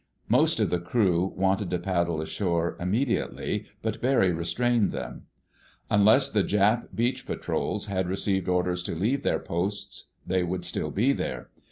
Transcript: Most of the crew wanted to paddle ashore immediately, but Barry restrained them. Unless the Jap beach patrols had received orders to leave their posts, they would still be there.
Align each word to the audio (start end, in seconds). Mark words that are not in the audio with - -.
Most 0.27 0.59
of 0.59 0.71
the 0.71 0.79
crew 0.79 1.31
wanted 1.37 1.69
to 1.69 1.77
paddle 1.77 2.21
ashore 2.21 2.75
immediately, 2.79 3.67
but 3.83 4.01
Barry 4.01 4.31
restrained 4.31 4.91
them. 4.91 5.27
Unless 5.91 6.31
the 6.31 6.43
Jap 6.43 6.87
beach 6.95 7.27
patrols 7.27 7.85
had 7.85 8.09
received 8.09 8.49
orders 8.49 8.81
to 8.81 8.95
leave 8.95 9.21
their 9.21 9.37
posts, 9.37 10.09
they 10.25 10.41
would 10.41 10.65
still 10.65 10.89
be 10.89 11.13
there. 11.13 11.51